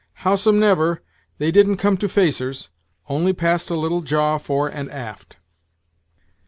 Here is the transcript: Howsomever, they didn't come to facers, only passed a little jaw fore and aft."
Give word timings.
Howsomever, 0.25 1.03
they 1.37 1.51
didn't 1.51 1.77
come 1.77 1.95
to 1.97 2.07
facers, 2.07 2.69
only 3.07 3.33
passed 3.33 3.69
a 3.69 3.75
little 3.75 4.01
jaw 4.01 4.39
fore 4.39 4.67
and 4.67 4.89
aft." 4.89 5.37